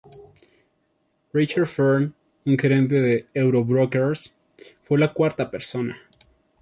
Richard 1.31 1.67
Fern, 1.67 2.15
un 2.43 2.57
gerente 2.57 2.95
de 2.95 3.27
Euro 3.35 3.63
Brokers, 3.63 4.35
fue 4.83 4.97
la 4.97 5.13
cuarta 5.13 5.51
persona. 5.51 5.95